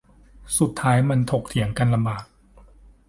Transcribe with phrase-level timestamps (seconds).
[0.57, 2.23] สุดท้ายมันถกเถียงกันลำบาก